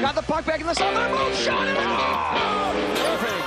[0.00, 0.94] Got the puck back in the zone.
[0.94, 1.74] They're both shot it.
[1.76, 2.70] Oh!
[3.02, 3.42] Irving.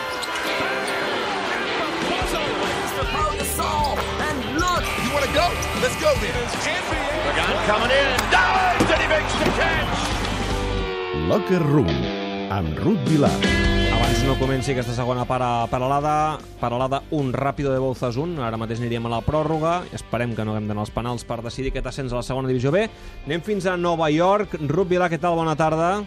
[3.40, 3.97] Gasol,
[4.28, 5.48] and look, You want to go?
[5.82, 6.36] Let's go then.
[7.24, 8.08] Pagan coming in.
[8.29, 9.98] Dives and he makes the catch.
[11.28, 11.89] Locker Room,
[12.52, 13.31] amb Ruth Vilar.
[13.95, 18.79] Abans no comenci aquesta segona para, paralada, paralada un ràpido de Bouzas un, ara mateix
[18.79, 22.11] aniríem a la pròrroga, esperem que no haguem d'anar als penals per decidir aquest ascens
[22.11, 22.88] a la segona divisió B.
[23.25, 24.57] Anem fins a Nova York.
[24.68, 25.39] Ruth Vilà, què tal?
[25.39, 26.02] Bona tarda.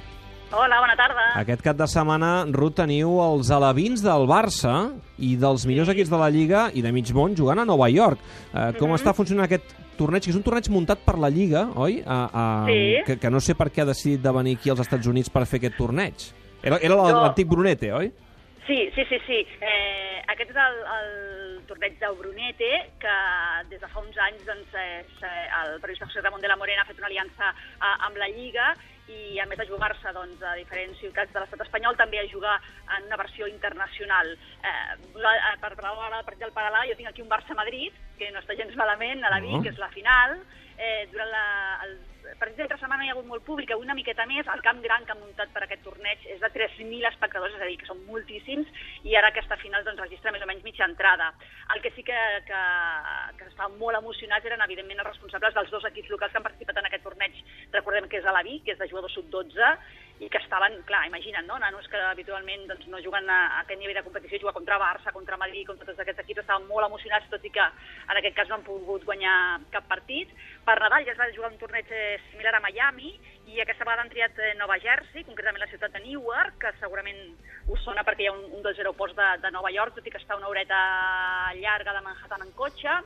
[0.53, 1.25] Hola, bona tarda.
[1.41, 4.75] Aquest cap de setmana, Ruth, teniu els alevins del Barça
[5.19, 8.21] i dels millors equips de la Lliga i de mig món jugant a Nova York.
[8.55, 8.95] Eh, com Mhm.
[9.01, 9.65] està funcionant aquest
[9.97, 12.03] torneig, que és un torneig muntat per la Lliga, oi?
[12.07, 13.03] A, a, Sí.
[13.05, 15.45] que, que no sé per què ha decidit de venir aquí als Estats Units per
[15.47, 16.15] fer aquest torneig.
[16.63, 18.13] Era, era l'antic Brunete, oi?
[18.67, 19.47] Sí, sí, sí, sí.
[19.61, 23.17] Eh, aquest és el, el torneig del Brunete, que
[23.69, 26.83] des de fa uns anys doncs, eh, s'è- el periodista José Ramon de la Morena
[26.83, 28.75] ha fet una aliança eh, amb la Lliga
[29.09, 32.55] i a més de jugar-se doncs, a diferents ciutats de l'estat espanyol també a jugar
[32.97, 34.33] en una versió internacional.
[34.65, 38.43] Eh, eh, per parlar del partit del Paralà, jo tinc aquí un Barça-Madrid, que no
[38.43, 39.63] està gens malament, a la Vic, No.
[39.63, 40.39] que és la final.
[40.77, 41.93] Eh, durant la, el
[42.41, 44.47] partit d'entre setmana hi ha hagut molt públic, avui una miqueta més.
[44.51, 47.69] El camp gran que han muntat per aquest torneig és de 3.000 espectadors, és a
[47.69, 48.67] dir, que són moltíssims,
[49.05, 51.33] i ara aquesta final doncs, registra més o menys mitja entrada.
[51.75, 52.63] El que sí que, que,
[53.39, 56.83] que estaven molt emocionats eren, evidentment, els responsables dels dos equips locals que han participat
[56.83, 57.39] en aquest torneig.
[57.73, 59.77] Recordem que és a la Vic, que és de jugadors sub-12,
[60.25, 61.59] i que estaven, clar, imagina't, no?
[61.61, 65.37] nanos que habitualment doncs, no juguen a, aquest nivell de competició, jugar contra Barça, contra
[65.37, 68.57] Madrid, contra tots aquests equips, estaven molt emocionats, tot i que en aquest cas no
[68.57, 69.37] han pogut guanyar
[69.75, 70.33] cap partit.
[70.65, 73.13] Per Nadal ja es va jugar un torneig eh, similar a Miami,
[73.53, 77.21] i aquesta vegada han triat eh, Nova Jersey, concretament la ciutat de Newark, que segurament
[77.69, 80.15] us sona perquè hi ha un, un dels aeroports de, de Nova York, tot i
[80.15, 80.81] que està una horeta
[81.61, 82.97] llarga de Manhattan en cotxe,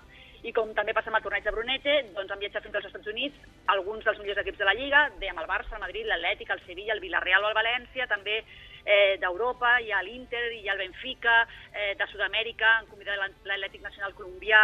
[0.46, 3.10] i com també passa amb el torneig de Brunete, doncs han viatjat fins als Estats
[3.10, 6.62] Units alguns dels millors equips de la Lliga, dèiem el Barça, el Madrid, l'Atlètic, el
[6.66, 8.38] Sevilla, el Villarreal o el València, també
[8.88, 11.34] eh, d'Europa, hi ha l'Inter, hi ha el Benfica,
[11.76, 14.62] eh, de Sud-amèrica, en convidat l'Atlètic Nacional Colombià,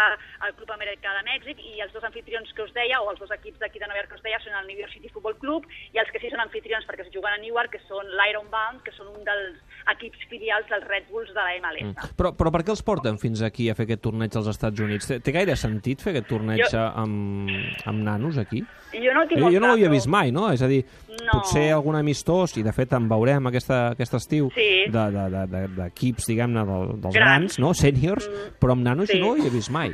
[0.49, 3.31] el Club Americà de Mèxic, i els dos anfitrions que us deia, o els dos
[3.37, 5.69] equips d'aquí de Nova York que us deia, són el New York City Football Club,
[5.93, 8.81] i els que sí són anfitrions perquè es juguen a Newark, que són l'Iron Bound,
[8.87, 9.61] que són un dels
[9.93, 11.85] equips filials dels Red Bulls de la MLS.
[11.93, 12.15] Mm.
[12.17, 15.11] Però, però per què els porten fins aquí a fer aquest torneig als Estats Units?
[15.11, 17.51] Té, té gaire sentit fer aquest torneig Jo- amb,
[17.85, 18.65] amb nanos aquí?
[18.95, 20.49] Jo no ho tinc Jo, jo no l'havia clar, vist mai, no?
[20.55, 20.85] És a dir,
[21.25, 21.33] No.
[21.41, 24.85] potser algun amistós, i de fet en veurem aquesta, aquest estiu Sí.
[24.91, 27.57] de- de- de- de- d'equips, diguem-ne, del, dels Grans.
[27.57, 27.75] grans, no?
[27.75, 28.59] sèniors, Mm.
[28.61, 29.19] però amb nanos Sí.
[29.21, 29.91] no ho havia vist mai.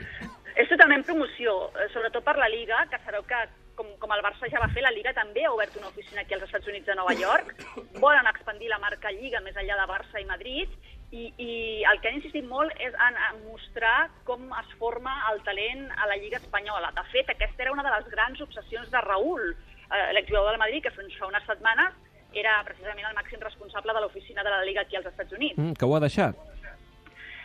[0.57, 3.35] És totalment promoció, eh, sobretot per la Liga, que sabeu que
[3.75, 6.35] com, com el Barça ja va fer, la Liga també ha obert una oficina aquí
[6.35, 7.55] als Estats Units de Nova York.
[7.99, 10.69] Volen expandir la marca Lliga més enllà de Barça i Madrid
[11.13, 15.41] i, i el que han insistit molt és en, en mostrar com es forma el
[15.43, 16.93] talent a la Lliga Espanyola.
[16.93, 19.57] De fet, aquesta era una de les grans obsessions de Raúl,
[19.91, 21.95] eh, l'exjugador del Madrid, que fins fa unes setmanes
[22.35, 25.59] era precisament el màxim responsable de l'oficina de la Liga aquí als Estats Units.
[25.59, 26.37] Mm, que ho ha deixat.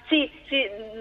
[0.09, 0.19] Sí,
[0.49, 0.59] sí,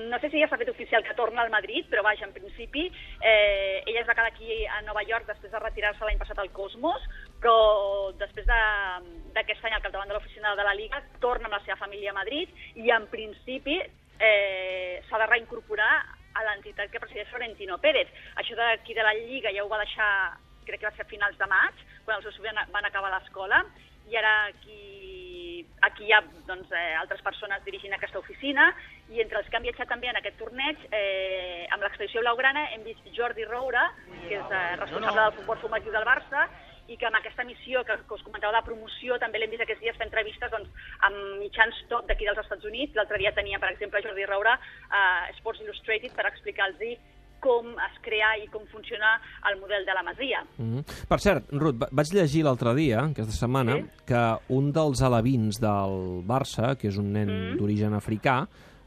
[0.08, 2.86] no sé si ja s'ha fet oficial que torna al Madrid, però vaja, en principi
[3.20, 6.48] eh, ella es va quedar aquí a Nova York després de retirar-se l'any passat al
[6.56, 7.02] Cosmos,
[7.42, 11.60] però després de- d'aquest any al capdavant de l'oficina de la Liga torna amb la
[11.66, 13.76] seva família a Madrid i en principi
[14.18, 15.92] eh, s'ha de reincorporar
[16.34, 18.08] a l'entitat que presideix Florentino Pérez.
[18.40, 20.32] Això d'aquí de la Lliga ja ho va deixar,
[20.64, 23.12] crec que va ser a finals de maig, quan els seus fills van, van acabar
[23.14, 23.64] l'escola,
[24.10, 28.68] i ara aquí, aquí hi ha doncs, eh, altres persones dirigint aquesta oficina
[29.08, 32.84] i entre els que han viatjat també en aquest torneig eh, amb l'expedició blaugrana hem
[32.84, 33.86] vist Jordi Roura,
[34.26, 36.44] que és eh, responsable del futbol formatiu del Barça
[36.92, 39.80] i que amb aquesta missió que, que us comentava de promoció també l'hem vist aquests
[39.80, 40.68] dies fer entrevistes doncs,
[41.08, 42.92] amb mitjans top d'aquí dels Estats Units.
[42.98, 44.58] L'altre dia tenia, per exemple, Jordi Roura
[44.92, 45.04] a
[45.38, 47.00] Sports Illustrated per explicar-los
[47.44, 49.18] com es crea i com funciona
[49.50, 50.40] el model de la Masia.
[50.56, 51.06] Mm -hmm.
[51.08, 53.84] Per cert, Ruth, va- vaig llegir l'altre dia, aquesta setmana, Sí.
[54.06, 57.56] que un dels alevins del Barça, que és un nen Mm.
[57.58, 58.46] d'origen africà,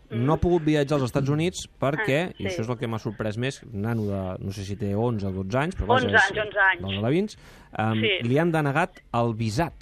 [0.10, 2.48] no ha pogut viatjar als Estats Units perquè, Ah, i sí.
[2.48, 5.26] això és el que m'ha sorprès més, un nano de, no sé si té 11
[5.28, 6.82] o 12 anys, però vaja, 11 és anys, 11 anys.
[6.82, 7.38] dels alevins,
[7.78, 8.28] um, Sí.
[8.28, 9.74] li han denegat el visat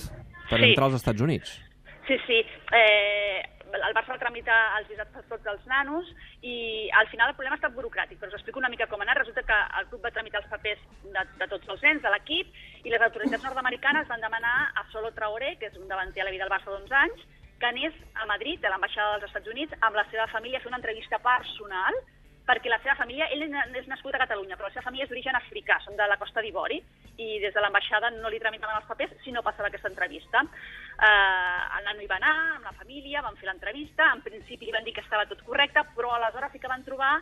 [0.49, 0.65] per Sí.
[0.65, 1.61] entrar als Estats Units.
[2.07, 2.43] Sí, sí.
[2.73, 3.41] Eh,
[3.73, 6.09] el Barça va tramitar els visats per tots els nanos
[6.41, 9.07] i al final el problema ha estat burocràtic, però us explico una mica com ha
[9.07, 9.21] anat.
[9.23, 12.51] Resulta que el club va tramitar els papers de, de tots els nens de l'equip
[12.83, 16.35] i les autoritats nord-americanes van demanar a Solo Traoré, que és un davanter a la
[16.35, 17.25] vida del Barça d'11 anys,
[17.59, 20.71] que anés a Madrid, a l'ambaixada dels Estats Units, amb la seva família a fer
[20.71, 22.03] una entrevista personal
[22.45, 25.37] perquè la seva família, ell és nascut a Catalunya, però la seva família és d'origen
[25.39, 26.77] africà, són de la Costa d'Ivori,
[27.17, 30.43] i des de l'ambaixada no li tramitaven els papers si no passava aquesta entrevista.
[30.43, 34.83] Eh, el nano hi va anar amb la família, van fer l'entrevista, en principi van
[34.83, 37.17] dir que estava tot correcte, però aleshores sí que van trobar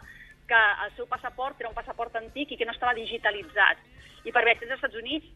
[0.47, 3.79] que el seu passaport era un passaport antic i que no estava digitalitzat.
[4.23, 5.31] I per viatjar als Estats Units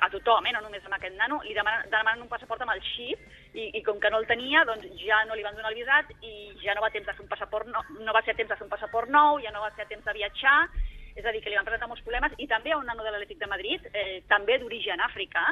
[0.00, 2.80] a tothom, eh, no només amb aquest nano, li demanen, demanen un passaport amb el
[2.86, 3.20] xip
[3.52, 6.08] i, i com que no el tenia, doncs ja no li van donar el visat
[6.22, 8.48] i ja no va temps de fer un passaport no, no va ser a temps
[8.48, 10.56] de fer un passaport nou, ja no va ser a temps de viatjar,
[11.16, 13.12] és a dir, que li van presentar molts problemes, i també a un nano de
[13.12, 15.46] l'Atlètic de Madrid, eh, també d'origen africà,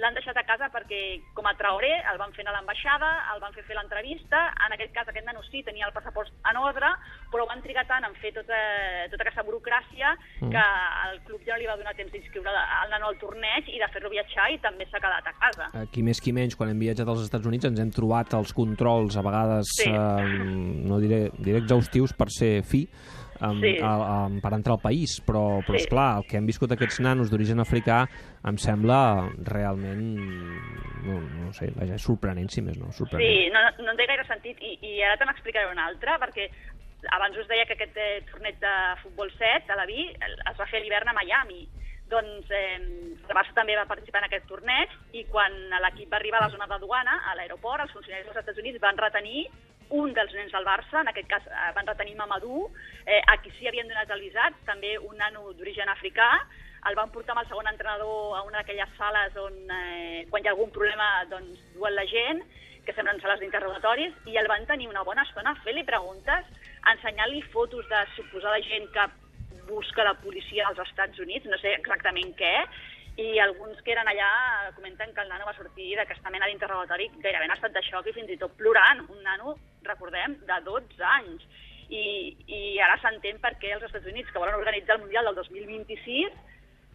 [0.00, 3.52] l'han deixat a casa perquè, com a Traoré, el van fer a l'ambaixada, el van
[3.52, 6.88] fer fer l'entrevista, en aquest cas aquest nano sí tenia el passaport en ordre,
[7.32, 8.60] però van trigar tant en fer tota,
[9.12, 10.48] tota aquesta burocràcia mm.
[10.54, 10.64] que
[11.10, 13.90] el club ja no li va donar temps d'inscriure el nano al torneig i de
[13.92, 15.68] fer-lo viatjar i també s'ha quedat a casa.
[15.84, 19.20] Aquí més qui menys, quan hem viatjat als Estats Units ens hem trobat els controls
[19.20, 19.90] a vegades, Sí.
[19.92, 20.32] eh,
[20.88, 22.86] no diré, diré exhaustius per ser fi,
[23.42, 23.76] um, Sí.
[23.82, 25.84] a, a, per entrar al país, però, però Sí.
[25.84, 28.04] esclar, el que hem viscut aquests nanos d'origen africà
[28.48, 30.02] em sembla realment,
[31.04, 33.26] no, no sé, vaja, sorprenent, si més no, sorprenent.
[33.28, 36.48] Sí, no, no en té gaire sentit i, i ara te n'explicaré una altra perquè
[37.10, 40.66] abans us deia que aquest eh, torneig de futbol 7 a la Vi es va
[40.70, 41.64] fer a l'hivern a Miami.
[42.12, 45.50] Doncs eh, el Barça també va participar en aquest torneig i quan
[45.82, 48.80] l'equip va arribar a la zona de duana, a l'aeroport, els funcionaris dels Estats Units
[48.82, 49.46] van retenir
[49.92, 52.68] un dels nens del Barça, en aquest cas eh, van retenir Mamadou,
[53.04, 56.28] eh, a qui sí havien donat el visat, també un nano d'origen africà,
[56.88, 60.50] el van portar amb el segon entrenador a una d'aquelles sales on, eh, quan hi
[60.50, 62.42] ha algun problema, doncs, duen la gent,
[62.86, 66.48] que semblen sales d'interrogatoris, i el van tenir una bona estona fent-li preguntes,
[66.94, 69.06] ensenyant-li fotos de suposada gent que
[69.68, 72.56] busca la policia als Estats Units, no sé exactament què,
[73.20, 77.44] i alguns que eren allà comenten que el nano va sortir d'aquesta mena d'interrogatori gairebé
[77.44, 79.04] en estat de xoc i fins i tot plorant.
[79.12, 79.56] Un nano,
[79.88, 81.44] recordem, de 12 anys.
[81.92, 82.02] I,
[82.48, 86.38] i ara s'entén per què els Estats Units, que volen organitzar el Mundial del 2026,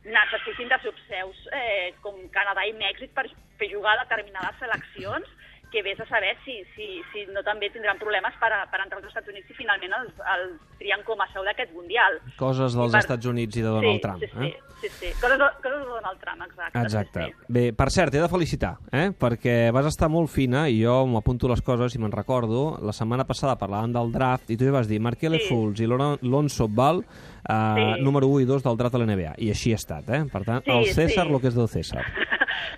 [0.08, 3.28] necessitin de subseus eh, com Canadà i Mèxic per
[3.60, 5.36] fer jugar determinades seleccions
[5.72, 9.02] que vés a saber si, si, si no també tindran problemes per, a, per entrar
[9.02, 12.22] als Estats Units si finalment els, els trien com a seu d'aquest Mundial.
[12.40, 14.20] Coses dels I per- Estats Units i de Donald sí, Trump.
[14.24, 14.58] Sí, sí, eh?
[14.82, 15.12] sí, sí.
[15.20, 16.80] Coses, coses de Donald Trump, exacte.
[16.86, 17.26] Exacte.
[17.26, 17.54] Sí, sí.
[17.58, 19.10] Bé, per cert, t'he de felicitar, eh?
[19.20, 22.78] perquè vas estar molt fina i jo m'apunto les coses i me'n recordo.
[22.82, 25.50] La setmana passada parlàvem del draft i tu vas dir Markele Sí.
[25.50, 28.02] Fultz i Lon- Lonzo Ball, eh, Sí.
[28.04, 29.36] número 1 i 2 del draft de l'NBA.
[29.38, 30.24] I així ha estat, eh?
[30.32, 31.32] Per tant, Sí, el César, sí.
[31.32, 32.06] lo que és del César.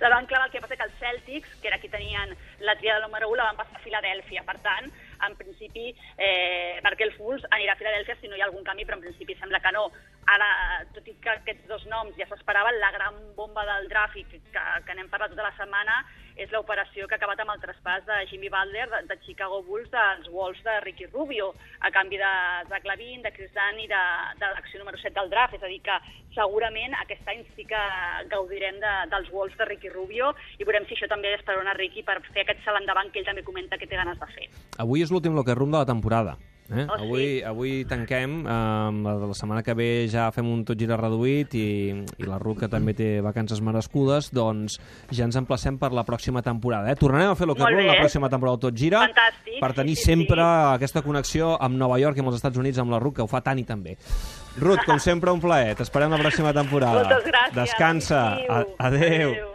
[0.00, 3.04] la van clavar, el que passa que els Celtics, que era qui tenien la triada
[3.06, 4.44] número 1, la van passar a Filadèlfia.
[4.46, 4.90] Per tant,
[5.26, 8.98] en principi, eh, Markel Fultz anirà a Filadèlfia si no hi ha algun canvi, però
[8.98, 9.90] en principi sembla que no.
[10.30, 10.48] Ara,
[10.94, 14.40] tot i que aquests dos noms ja s'esperaven, la gran bomba del draft i que,
[14.52, 15.96] que, n'hem parlat tota la setmana
[16.40, 19.90] és l'operació que ha acabat amb el traspàs de Jimmy Butler de, de Chicago Bulls
[19.92, 21.50] dels Wolves de Ricky Rubio,
[21.80, 22.30] a canvi de
[22.70, 24.02] Zach Lavin, de Chris Dunn i de,
[24.40, 25.58] de l'acció número 7 del draft.
[25.58, 25.98] És a dir, que
[26.36, 27.82] segurament aquest any sí que
[28.30, 32.20] gaudirem de, dels Wolves de Ricky Rubio i veurem si això també esperona Ricky per
[32.30, 34.48] fer aquest salt endavant que ell també comenta que té ganes de fer.
[34.78, 36.38] Avui és l'últim locker room de la temporada.
[36.70, 36.86] Eh?
[36.86, 37.04] Oh, sí?
[37.04, 38.50] avui, avui tanquem, eh,
[39.04, 42.60] la, la setmana que ve ja fem un tot gira reduït i, i la Ruc,
[42.62, 44.78] que també té vacances merescudes, doncs
[45.10, 46.92] ja ens emplacem per la pròxima temporada.
[46.92, 46.98] Eh?
[47.00, 47.88] Tornarem a fer Molt room bé.
[47.90, 50.74] la pròxima temporada del tot gira Fantàstic, per tenir sí, sí, sempre sí.
[50.78, 53.30] aquesta connexió amb Nova York i amb els Estats Units, amb la Ruc, que ho
[53.30, 53.96] fa tant i tan bé.
[54.60, 55.74] Ruth, com sempre, un plaer.
[55.78, 57.02] T'esperem la pròxima temporada.
[57.02, 57.56] Moltes gràcies.
[57.58, 58.26] Descansa.
[58.36, 58.76] Adéu.
[58.78, 59.30] Adéu.
[59.30, 59.49] Adéu.